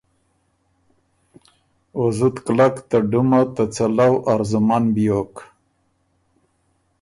[1.95, 5.33] او زُت کلک ته ډُمه ته څَلؤ ارزومن بیوک